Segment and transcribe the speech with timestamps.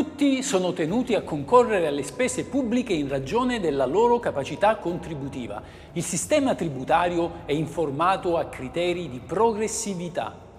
[0.00, 5.62] Tutti sono tenuti a concorrere alle spese pubbliche in ragione della loro capacità contributiva.
[5.92, 10.49] Il sistema tributario è informato a criteri di progressività.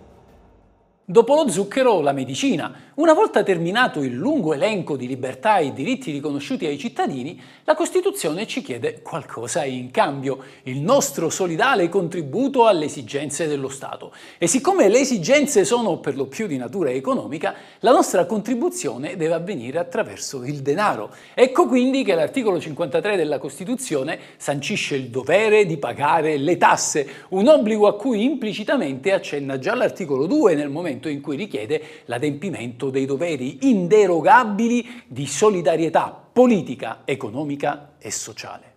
[1.12, 2.74] Dopo lo zucchero, la medicina.
[2.94, 8.48] Una volta terminato il lungo elenco di libertà e diritti riconosciuti ai cittadini, la Costituzione
[8.48, 14.14] ci chiede qualcosa in cambio, il nostro solidale contributo alle esigenze dello Stato.
[14.38, 19.34] E siccome le esigenze sono per lo più di natura economica, la nostra contribuzione deve
[19.34, 21.14] avvenire attraverso il denaro.
[21.34, 27.50] Ecco quindi che l'articolo 53 della Costituzione sancisce il dovere di pagare le tasse, un
[27.50, 32.90] obbligo a cui implicitamente accenna già l'articolo 2 nel momento momento in cui richiede l'adempimento
[32.92, 38.70] dei doveri inderogabili di solidarietà politica, economica e sociale.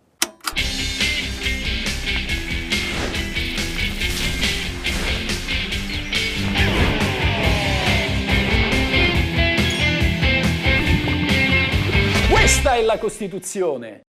[12.30, 14.02] Questa è la Costituzione!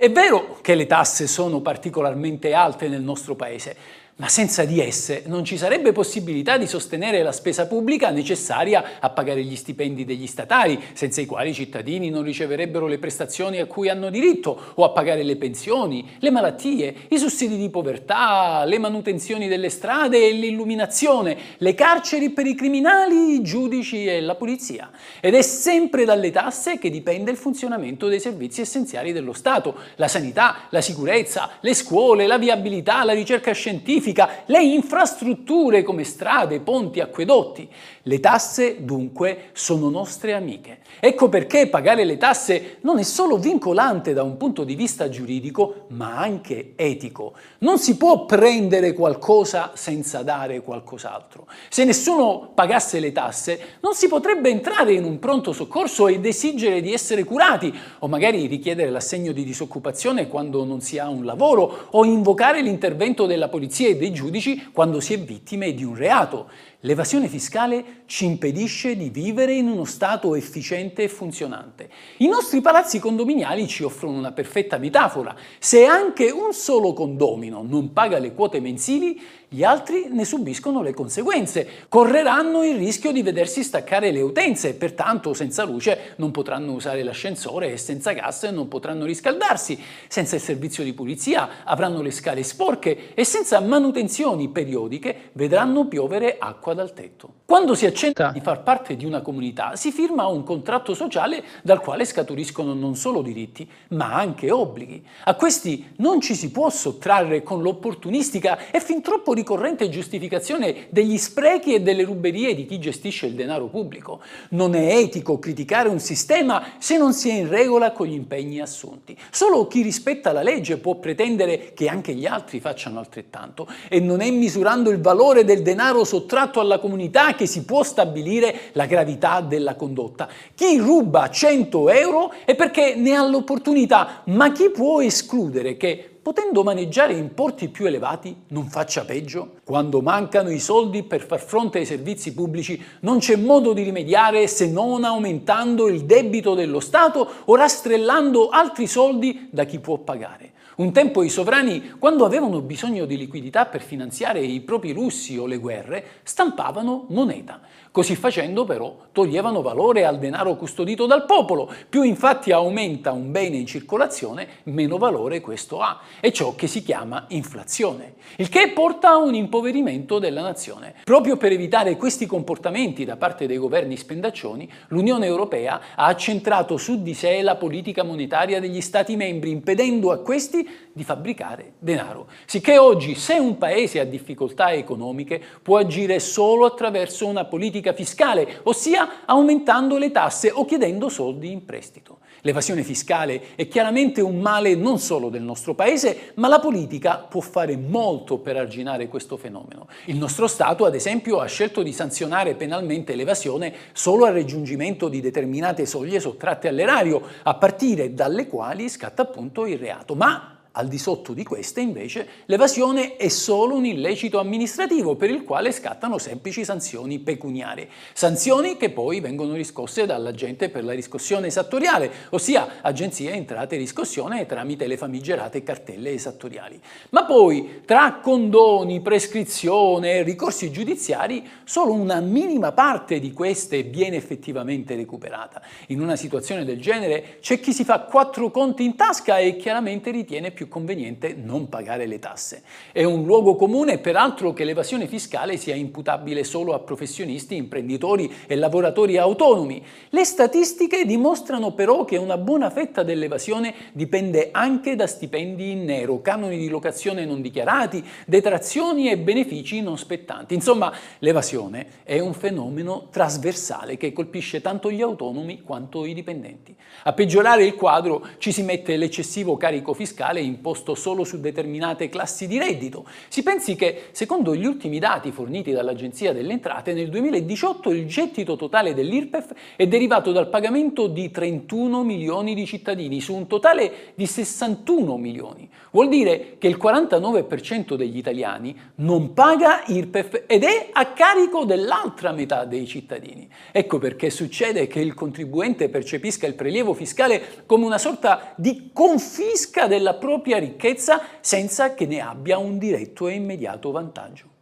[0.00, 3.76] È vero che le tasse sono particolarmente alte nel nostro paese,
[4.18, 9.10] ma senza di esse non ci sarebbe possibilità di sostenere la spesa pubblica necessaria a
[9.10, 13.66] pagare gli stipendi degli statali, senza i quali i cittadini non riceverebbero le prestazioni a
[13.66, 18.78] cui hanno diritto, o a pagare le pensioni, le malattie, i sussidi di povertà, le
[18.78, 24.90] manutenzioni delle strade e l'illuminazione, le carceri per i criminali, i giudici e la polizia.
[25.20, 30.08] Ed è sempre dalle tasse che dipende il funzionamento dei servizi essenziali dello Stato, la
[30.08, 36.60] sanità, la sicurezza, le scuole, la viabilità, la ricerca scientifica, significa le infrastrutture come strade,
[36.60, 37.68] ponti, acquedotti.
[38.02, 40.78] Le tasse dunque sono nostre amiche.
[40.98, 45.84] Ecco perché pagare le tasse non è solo vincolante da un punto di vista giuridico,
[45.88, 47.34] ma anche etico.
[47.58, 51.46] Non si può prendere qualcosa senza dare qualcos'altro.
[51.68, 56.80] Se nessuno pagasse le tasse, non si potrebbe entrare in un pronto soccorso ed esigere
[56.80, 61.88] di essere curati, o magari richiedere l'assegno di disoccupazione quando non si ha un lavoro,
[61.90, 66.50] o invocare l'intervento della polizia e dei giudici quando si è vittime di un reato.
[66.82, 71.90] L'evasione fiscale ci impedisce di vivere in uno Stato efficiente e funzionante.
[72.18, 75.34] I nostri palazzi condominiali ci offrono una perfetta metafora.
[75.58, 80.92] Se anche un solo condomino non paga le quote mensili, gli altri ne subiscono le
[80.92, 86.72] conseguenze, correranno il rischio di vedersi staccare le utenze e pertanto senza luce non potranno
[86.72, 92.10] usare l'ascensore e senza gas non potranno riscaldarsi, senza il servizio di pulizia avranno le
[92.10, 97.32] scale sporche e senza manutenzioni periodiche vedranno piovere acqua dal tetto.
[97.44, 101.80] Quando si accetta di far parte di una comunità si firma un contratto sociale dal
[101.80, 105.04] quale scaturiscono non solo diritti ma anche obblighi.
[105.24, 111.16] A questi non ci si può sottrarre con l'opportunistica e fin troppo ricorrente giustificazione degli
[111.16, 114.20] sprechi e delle ruberie di chi gestisce il denaro pubblico.
[114.50, 118.60] Non è etico criticare un sistema se non si è in regola con gli impegni
[118.60, 119.16] assunti.
[119.30, 124.20] Solo chi rispetta la legge può pretendere che anche gli altri facciano altrettanto e non
[124.20, 129.40] è misurando il valore del denaro sottratto alla comunità che si può stabilire la gravità
[129.40, 130.28] della condotta.
[130.54, 136.62] Chi ruba 100 euro è perché ne ha l'opportunità, ma chi può escludere che potendo
[136.62, 139.60] maneggiare importi più elevati, non faccia peggio?
[139.64, 144.46] Quando mancano i soldi per far fronte ai servizi pubblici non c'è modo di rimediare
[144.46, 150.52] se non aumentando il debito dello Stato o rastrellando altri soldi da chi può pagare.
[150.78, 155.44] Un tempo i sovrani, quando avevano bisogno di liquidità per finanziare i propri russi o
[155.44, 157.60] le guerre, stampavano moneta.
[157.90, 161.70] Così facendo però toglievano valore al denaro custodito dal popolo.
[161.88, 166.00] Più infatti aumenta un bene in circolazione, meno valore questo ha.
[166.20, 170.94] È ciò che si chiama inflazione, il che porta a un impoverimento della nazione.
[171.04, 177.02] Proprio per evitare questi comportamenti da parte dei governi spendaccioni, l'Unione Europea ha accentrato su
[177.02, 182.26] di sé la politica monetaria degli Stati membri, impedendo a questi di fabbricare denaro.
[182.44, 188.60] Sicché oggi se un paese ha difficoltà economiche può agire solo attraverso una politica fiscale,
[188.64, 192.18] ossia aumentando le tasse o chiedendo soldi in prestito.
[192.42, 197.40] L'evasione fiscale è chiaramente un male non solo del nostro paese, ma la politica può
[197.40, 199.88] fare molto per arginare questo fenomeno.
[200.04, 205.20] Il nostro Stato, ad esempio, ha scelto di sanzionare penalmente l'evasione solo al raggiungimento di
[205.20, 210.14] determinate soglie sottratte all'erario, a partire dalle quali scatta appunto il reato.
[210.14, 215.42] Ma Al di sotto di queste, invece, l'evasione è solo un illecito amministrativo per il
[215.42, 217.88] quale scattano semplici sanzioni pecuniarie.
[218.12, 224.46] Sanzioni che poi vengono riscosse dall'agente per la riscossione esattoriale, ossia agenzia entrate e riscossione
[224.46, 226.80] tramite le famigerate cartelle esattoriali.
[227.10, 234.14] Ma poi, tra condoni, prescrizione e ricorsi giudiziari, solo una minima parte di queste viene
[234.14, 235.60] effettivamente recuperata.
[235.88, 240.12] In una situazione del genere c'è chi si fa quattro conti in tasca e chiaramente
[240.12, 242.62] ritiene più conveniente non pagare le tasse.
[242.92, 248.54] È un luogo comune peraltro che l'evasione fiscale sia imputabile solo a professionisti, imprenditori e
[248.54, 249.82] lavoratori autonomi.
[250.10, 256.20] Le statistiche dimostrano però che una buona fetta dell'evasione dipende anche da stipendi in nero,
[256.20, 260.54] canoni di locazione non dichiarati, detrazioni e benefici non spettanti.
[260.54, 266.74] Insomma, l'evasione è un fenomeno trasversale che colpisce tanto gli autonomi quanto i dipendenti.
[267.04, 272.46] A peggiorare il quadro ci si mette l'eccessivo carico fiscale imposto solo su determinate classi
[272.46, 273.06] di reddito.
[273.28, 278.56] Si pensi che, secondo gli ultimi dati forniti dall'Agenzia delle Entrate, nel 2018 il gettito
[278.56, 284.26] totale dell'IRPEF è derivato dal pagamento di 31 milioni di cittadini su un totale di
[284.26, 285.68] 61 milioni.
[285.90, 292.32] Vuol dire che il 49% degli italiani non paga IRPEF ed è a carico dell'altra
[292.32, 293.48] metà dei cittadini.
[293.72, 299.86] Ecco perché succede che il contribuente percepisca il prelievo fiscale come una sorta di confisca
[299.86, 304.56] della propria ricchezza senza che ne abbia un diretto e immediato vantaggio.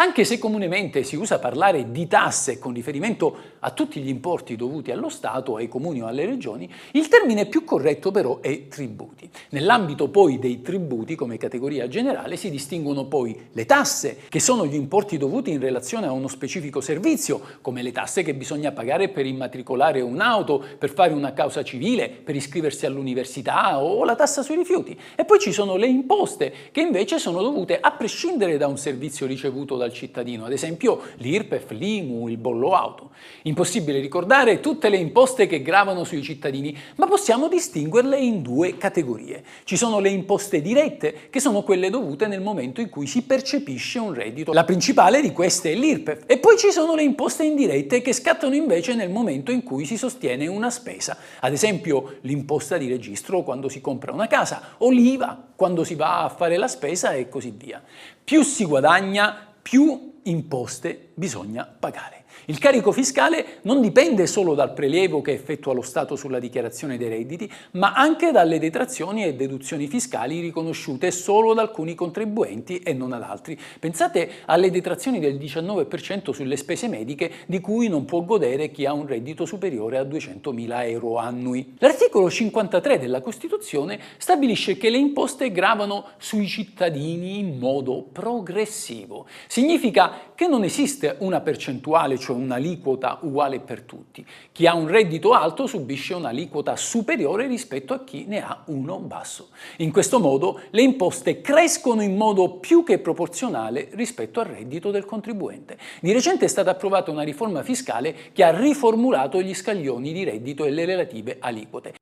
[0.00, 4.90] Anche se comunemente si usa parlare di tasse con riferimento a tutti gli importi dovuti
[4.90, 9.28] allo Stato, ai comuni o alle regioni, il termine più corretto però è tributi.
[9.50, 14.74] Nell'ambito poi dei tributi come categoria generale si distinguono poi le tasse, che sono gli
[14.74, 19.26] importi dovuti in relazione a uno specifico servizio, come le tasse che bisogna pagare per
[19.26, 24.98] immatricolare un'auto, per fare una causa civile, per iscriversi all'università o la tassa sui rifiuti.
[25.14, 29.26] E poi ci sono le imposte, che invece sono dovute a prescindere da un servizio
[29.26, 33.10] ricevuto dal cittadino, ad esempio l'IRPEF, l'IMU, il bollo auto.
[33.42, 39.44] Impossibile ricordare tutte le imposte che gravano sui cittadini, ma possiamo distinguerle in due categorie.
[39.64, 43.98] Ci sono le imposte dirette, che sono quelle dovute nel momento in cui si percepisce
[43.98, 44.52] un reddito.
[44.52, 46.24] La principale di queste è l'IRPEF.
[46.26, 49.96] E poi ci sono le imposte indirette che scattano invece nel momento in cui si
[49.96, 51.16] sostiene una spesa.
[51.40, 56.24] Ad esempio l'imposta di registro quando si compra una casa, o l'IVA quando si va
[56.24, 57.82] a fare la spesa e così via.
[58.22, 62.19] Più si guadagna, più imposte bisogna pagare.
[62.50, 67.08] Il carico fiscale non dipende solo dal prelievo che effettua lo Stato sulla dichiarazione dei
[67.08, 73.12] redditi, ma anche dalle detrazioni e deduzioni fiscali riconosciute solo ad alcuni contribuenti e non
[73.12, 73.56] ad altri.
[73.78, 78.94] Pensate alle detrazioni del 19% sulle spese mediche di cui non può godere chi ha
[78.94, 81.74] un reddito superiore a 200.000 euro annui.
[81.78, 89.26] L'articolo 53 della Costituzione stabilisce che le imposte gravano sui cittadini in modo progressivo.
[89.46, 94.24] Significa che non esiste una percentuale, cioè un'aliquota uguale per tutti.
[94.52, 99.48] Chi ha un reddito alto subisce un'aliquota superiore rispetto a chi ne ha uno basso.
[99.78, 105.04] In questo modo le imposte crescono in modo più che proporzionale rispetto al reddito del
[105.04, 105.78] contribuente.
[106.00, 110.64] Di recente è stata approvata una riforma fiscale che ha riformulato gli scaglioni di reddito
[110.64, 111.94] e le relative aliquote.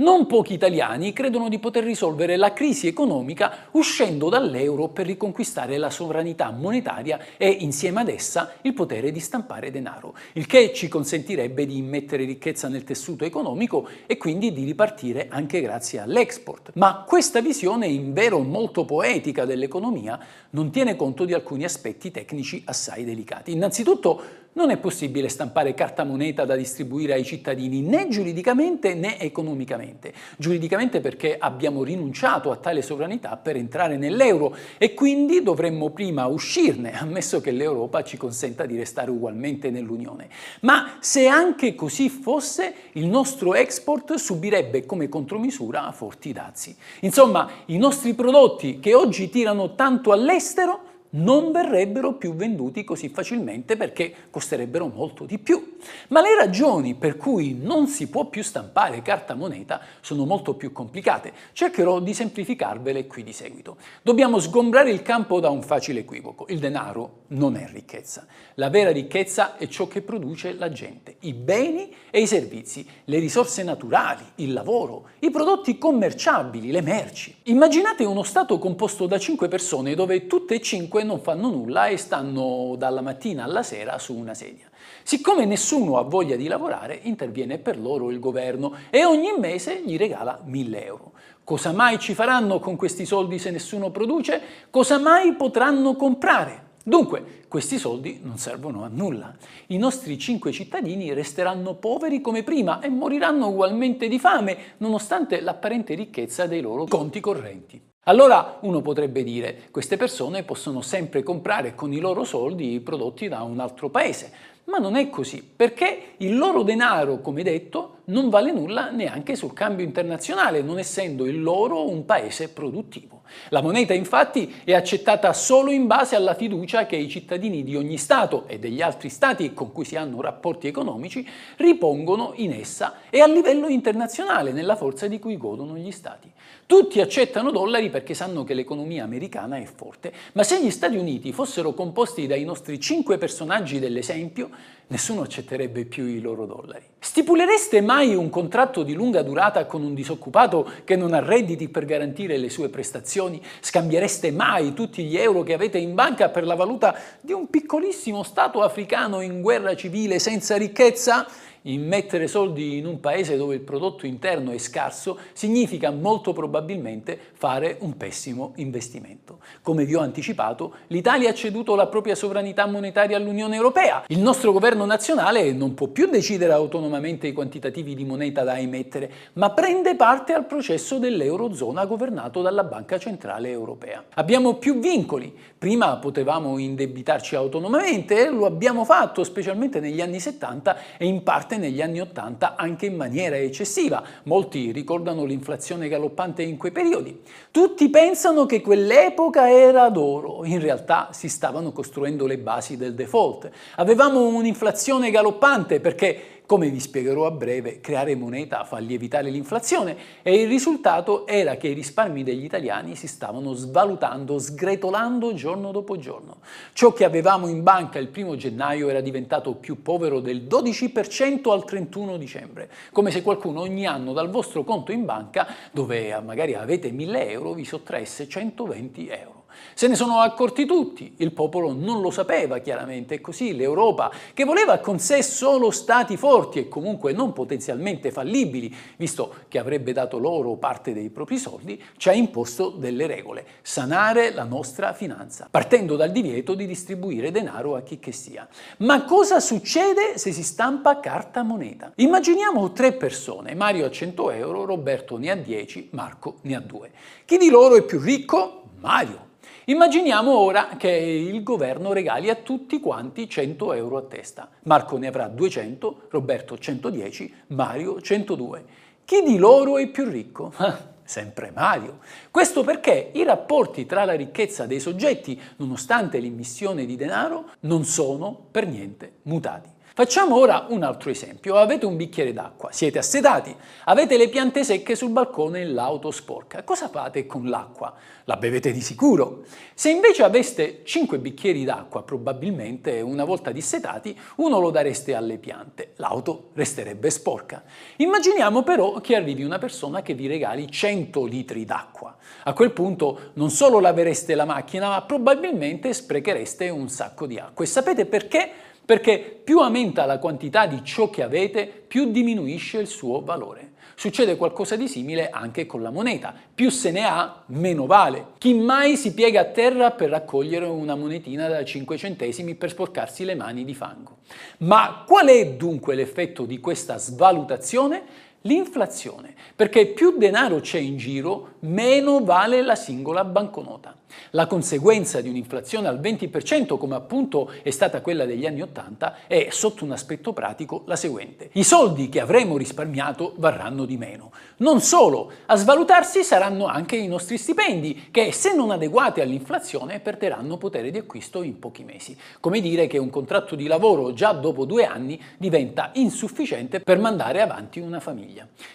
[0.00, 5.90] Non pochi italiani credono di poter risolvere la crisi economica uscendo dall'euro per riconquistare la
[5.90, 11.66] sovranità monetaria e insieme ad essa il potere di stampare denaro, il che ci consentirebbe
[11.66, 16.70] di immettere ricchezza nel tessuto economico e quindi di ripartire anche grazie all'export.
[16.76, 20.18] Ma questa visione, in vero molto poetica dell'economia,
[20.52, 23.52] non tiene conto di alcuni aspetti tecnici assai delicati.
[23.52, 30.12] Innanzitutto non è possibile stampare carta moneta da distribuire ai cittadini né giuridicamente né economicamente.
[30.36, 36.98] Giuridicamente perché abbiamo rinunciato a tale sovranità per entrare nell'euro e quindi dovremmo prima uscirne,
[36.98, 40.28] ammesso che l'Europa ci consenta di restare ugualmente nell'Unione.
[40.60, 46.74] Ma se anche così fosse, il nostro export subirebbe come contromisura forti dazi.
[47.00, 53.76] Insomma, i nostri prodotti che oggi tirano tanto all'estero non verrebbero più venduti così facilmente
[53.76, 55.78] perché costerebbero molto di più.
[56.08, 60.72] Ma le ragioni per cui non si può più stampare carta moneta sono molto più
[60.72, 61.32] complicate.
[61.52, 63.76] Cercherò di semplificarvele qui di seguito.
[64.02, 66.46] Dobbiamo sgombrare il campo da un facile equivoco.
[66.48, 68.26] Il denaro non è ricchezza.
[68.54, 73.18] La vera ricchezza è ciò che produce la gente, i beni e i servizi, le
[73.18, 77.34] risorse naturali, il lavoro, i prodotti commerciabili, le merci.
[77.44, 80.60] Immaginate uno Stato composto da cinque persone dove tutte e
[81.00, 84.68] cinque non fanno nulla e stanno dalla mattina alla sera su una sedia.
[85.02, 89.96] Siccome nessuno ha voglia di lavorare, interviene per loro il governo e ogni mese gli
[89.96, 91.12] regala 1000 euro.
[91.44, 94.40] Cosa mai ci faranno con questi soldi se nessuno produce?
[94.70, 96.68] Cosa mai potranno comprare?
[96.82, 99.34] Dunque, questi soldi non servono a nulla.
[99.68, 105.94] I nostri cinque cittadini resteranno poveri come prima e moriranno ugualmente di fame, nonostante l'apparente
[105.94, 107.89] ricchezza dei loro conti correnti.
[108.04, 113.42] Allora uno potrebbe dire, queste persone possono sempre comprare con i loro soldi prodotti da
[113.42, 114.32] un altro paese,
[114.64, 119.52] ma non è così, perché il loro denaro, come detto, non vale nulla neanche sul
[119.52, 123.22] cambio internazionale, non essendo il loro un paese produttivo.
[123.50, 127.96] La moneta infatti è accettata solo in base alla fiducia che i cittadini di ogni
[127.96, 131.26] Stato e degli altri Stati con cui si hanno rapporti economici
[131.56, 136.30] ripongono in essa e a livello internazionale nella forza di cui godono gli Stati.
[136.66, 141.32] Tutti accettano dollari perché sanno che l'economia americana è forte, ma se gli Stati Uniti
[141.32, 144.50] fossero composti dai nostri cinque personaggi dell'esempio,
[144.90, 146.84] nessuno accetterebbe più i loro dollari.
[146.98, 151.84] Stipulereste mai un contratto di lunga durata con un disoccupato che non ha redditi per
[151.84, 153.40] garantire le sue prestazioni?
[153.60, 158.22] Scambiereste mai tutti gli euro che avete in banca per la valuta di un piccolissimo
[158.22, 161.26] Stato africano in guerra civile senza ricchezza?
[161.62, 167.76] Immettere soldi in un paese dove il prodotto interno è scarso significa molto probabilmente fare
[167.80, 169.40] un pessimo investimento.
[169.60, 174.04] Come vi ho anticipato, l'Italia ha ceduto la propria sovranità monetaria all'Unione Europea.
[174.06, 179.10] Il nostro governo nazionale non può più decidere autonomamente i quantitativi di moneta da emettere,
[179.34, 184.04] ma prende parte al processo dell'Eurozona governato dalla Banca Centrale Europea.
[184.14, 185.36] Abbiamo più vincoli.
[185.60, 191.82] Prima potevamo indebitarci autonomamente, lo abbiamo fatto specialmente negli anni 70 e in parte negli
[191.82, 194.02] anni 80 anche in maniera eccessiva.
[194.22, 197.20] Molti ricordano l'inflazione galoppante in quei periodi.
[197.50, 203.50] Tutti pensano che quell'epoca era d'oro, in realtà si stavano costruendo le basi del default.
[203.74, 210.34] Avevamo un'inflazione galoppante perché come vi spiegherò a breve, creare moneta fa lievitare l'inflazione e
[210.34, 216.38] il risultato era che i risparmi degli italiani si stavano svalutando, sgretolando giorno dopo giorno.
[216.72, 221.64] Ciò che avevamo in banca il primo gennaio era diventato più povero del 12% al
[221.64, 226.90] 31 dicembre, come se qualcuno ogni anno dal vostro conto in banca, dove magari avete
[226.90, 229.39] 1000 euro, vi sottraesse 120 euro.
[229.74, 234.44] Se ne sono accorti tutti, il popolo non lo sapeva chiaramente e così l'Europa, che
[234.44, 240.18] voleva con sé solo stati forti e comunque non potenzialmente fallibili, visto che avrebbe dato
[240.18, 245.96] loro parte dei propri soldi, ci ha imposto delle regole, sanare la nostra finanza, partendo
[245.96, 248.48] dal divieto di distribuire denaro a chi che sia.
[248.78, 251.92] Ma cosa succede se si stampa carta moneta?
[251.96, 256.90] Immaginiamo tre persone, Mario ha 100 euro, Roberto ne ha 10, Marco ne ha 2.
[257.24, 258.69] Chi di loro è più ricco?
[258.80, 259.28] Mario.
[259.66, 264.48] Immaginiamo ora che il governo regali a tutti quanti 100 euro a testa.
[264.62, 268.64] Marco ne avrà 200, Roberto 110, Mario 102.
[269.04, 270.52] Chi di loro è più ricco?
[271.04, 271.98] Sempre Mario.
[272.30, 278.46] Questo perché i rapporti tra la ricchezza dei soggetti, nonostante l'immissione di denaro, non sono
[278.50, 279.68] per niente mutati.
[279.92, 281.56] Facciamo ora un altro esempio.
[281.56, 283.54] Avete un bicchiere d'acqua, siete assetati,
[283.84, 286.62] avete le piante secche sul balcone e l'auto sporca.
[286.62, 287.92] Cosa fate con l'acqua?
[288.24, 289.42] La bevete di sicuro.
[289.74, 295.94] Se invece aveste 5 bicchieri d'acqua, probabilmente una volta dissetati, uno lo dareste alle piante,
[295.96, 297.64] l'auto resterebbe sporca.
[297.96, 302.16] Immaginiamo però che arrivi una persona che vi regali 100 litri d'acqua.
[302.44, 307.64] A quel punto non solo lavereste la macchina, ma probabilmente sprechereste un sacco di acqua.
[307.64, 308.52] E sapete perché?
[308.90, 313.74] Perché più aumenta la quantità di ciò che avete, più diminuisce il suo valore.
[313.94, 316.34] Succede qualcosa di simile anche con la moneta.
[316.52, 318.30] Più se ne ha, meno vale.
[318.38, 323.24] Chi mai si piega a terra per raccogliere una monetina da 5 centesimi per sporcarsi
[323.24, 324.16] le mani di fango?
[324.58, 328.02] Ma qual è dunque l'effetto di questa svalutazione?
[328.44, 333.96] L'inflazione, perché più denaro c'è in giro, meno vale la singola banconota.
[334.30, 339.48] La conseguenza di un'inflazione al 20%, come appunto è stata quella degli anni 80, è
[339.50, 341.50] sotto un aspetto pratico la seguente.
[341.52, 344.32] I soldi che avremo risparmiato varranno di meno.
[344.58, 350.56] Non solo, a svalutarsi saranno anche i nostri stipendi, che se non adeguati all'inflazione perderanno
[350.56, 352.16] potere di acquisto in pochi mesi.
[352.40, 357.42] Come dire che un contratto di lavoro già dopo due anni diventa insufficiente per mandare
[357.42, 358.29] avanti una famiglia.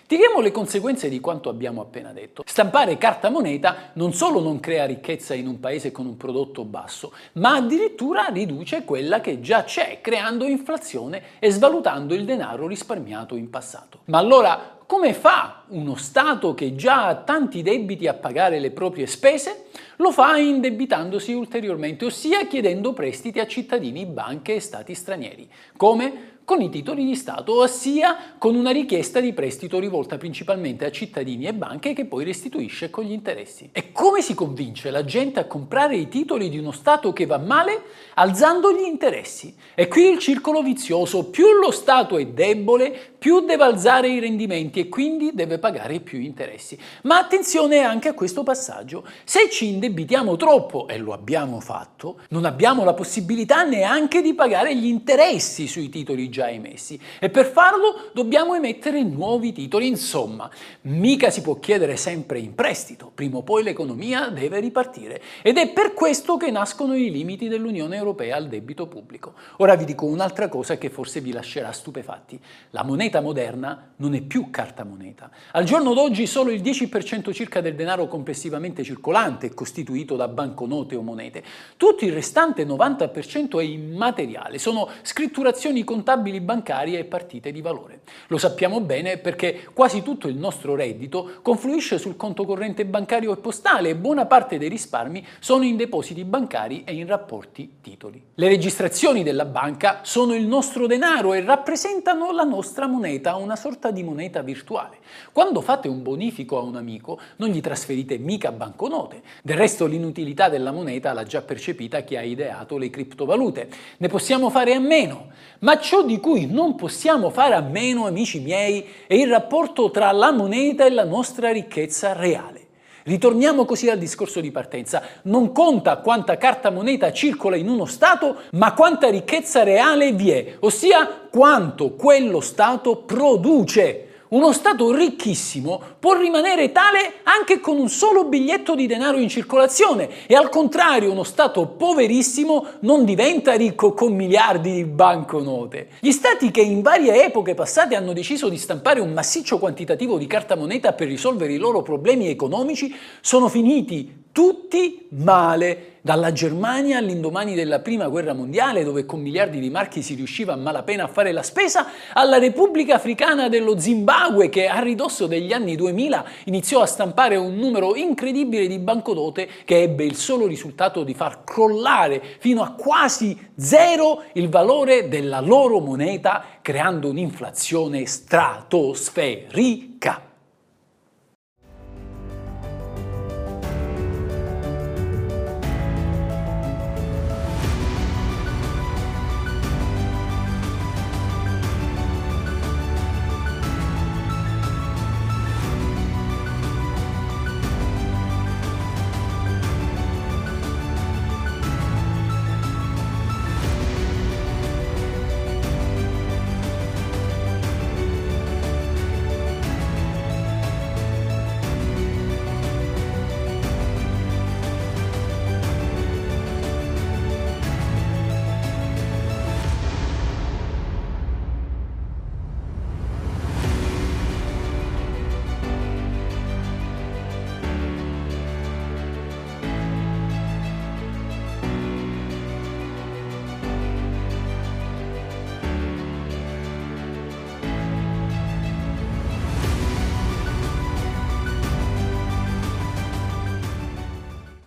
[0.07, 2.43] Tiriamo le conseguenze di quanto abbiamo appena detto.
[2.45, 7.13] Stampare carta moneta non solo non crea ricchezza in un paese con un prodotto basso,
[7.33, 13.50] ma addirittura riduce quella che già c'è, creando inflazione e svalutando il denaro risparmiato in
[13.50, 14.00] passato.
[14.05, 19.07] Ma allora come fa uno Stato che già ha tanti debiti a pagare le proprie
[19.07, 19.65] spese?
[19.97, 25.50] Lo fa indebitandosi ulteriormente, ossia chiedendo prestiti a cittadini, banche e stati stranieri.
[25.75, 26.35] Come?
[26.45, 31.47] Con i titoli di Stato, ossia con una richiesta di prestito rivolta principalmente a cittadini
[31.47, 33.69] e banche che poi restituisce con gli interessi.
[33.71, 37.39] E come si convince la gente a comprare i titoli di uno Stato che va
[37.39, 37.81] male?
[38.13, 39.55] Alzando gli interessi.
[39.73, 44.82] E qui il circolo vizioso, più lo Stato è debole, più deve alzare i rendimenti
[44.82, 46.77] e quindi deve pagare più interessi.
[47.05, 49.03] Ma attenzione anche a questo passaggio.
[49.24, 54.75] Se ci indebitiamo troppo, e lo abbiamo fatto, non abbiamo la possibilità neanche di pagare
[54.75, 59.88] gli interessi sui titoli già emessi e per farlo dobbiamo emettere nuovi titoli.
[59.88, 60.48] Insomma,
[60.82, 65.70] mica si può chiedere sempre in prestito, prima o poi l'economia deve ripartire ed è
[65.70, 69.34] per questo che nascono i limiti dell'Unione Europea al debito pubblico.
[69.58, 72.39] Ora vi dico un'altra cosa che forse vi lascerà stupefatti.
[72.70, 75.29] La moneta moneta moderna non è più carta moneta.
[75.51, 80.95] Al giorno d'oggi solo il 10% circa del denaro complessivamente circolante è costituito da banconote
[80.95, 81.43] o monete.
[81.77, 88.01] Tutto il restante 90% è immateriale, sono scritturazioni contabili bancarie e partite di valore.
[88.27, 93.38] Lo sappiamo bene perché quasi tutto il nostro reddito confluisce sul conto corrente bancario e
[93.38, 98.22] postale e buona parte dei risparmi sono in depositi bancari e in rapporti titoli.
[98.36, 103.55] Le registrazioni della banca sono il nostro denaro e rappresentano la nostra moneta moneta una
[103.55, 104.97] sorta di moneta virtuale.
[105.31, 109.21] Quando fate un bonifico a un amico non gli trasferite mica banconote.
[109.43, 113.69] Del resto l'inutilità della moneta l'ha già percepita chi ha ideato le criptovalute.
[113.97, 115.27] Ne possiamo fare a meno.
[115.59, 120.12] Ma ciò di cui non possiamo fare a meno, amici miei, è il rapporto tra
[120.12, 122.64] la moneta e la nostra ricchezza reale.
[123.07, 125.00] Ritorniamo così al discorso di partenza.
[125.24, 130.55] Non conta quanta carta moneta circola in uno Stato, ma quanta ricchezza reale vi è,
[130.62, 134.04] ossia quanto quello Stato produce.
[134.27, 140.25] Uno Stato ricchissimo può rimanere tale anche con un solo biglietto di denaro in circolazione
[140.25, 145.89] e al contrario uno Stato poverissimo non diventa ricco con miliardi di banconote.
[146.00, 150.25] Gli Stati che in varie epoche passate hanno deciso di stampare un massiccio quantitativo di
[150.25, 157.56] carta moneta per risolvere i loro problemi economici sono finiti tutti male, dalla Germania all'indomani
[157.56, 161.32] della Prima Guerra Mondiale, dove con miliardi di marchi si riusciva a malapena a fare
[161.32, 166.86] la spesa, alla Repubblica Africana dello Zimbabwe, che a ridosso degli anni 2000 iniziò a
[166.86, 172.62] stampare un numero incredibile di banconote che ebbe il solo risultato di far crollare fino
[172.62, 180.34] a quasi zero il valore della loro moneta, creando un'inflazione stratosferica.